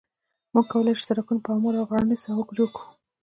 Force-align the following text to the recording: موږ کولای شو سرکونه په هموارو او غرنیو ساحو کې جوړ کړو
موږ 0.53 0.65
کولای 0.73 0.93
شو 0.97 1.05
سرکونه 1.07 1.41
په 1.43 1.49
هموارو 1.55 1.81
او 1.81 1.89
غرنیو 1.89 2.23
ساحو 2.23 2.47
کې 2.47 2.53
جوړ 2.57 2.69
کړو 2.75 2.85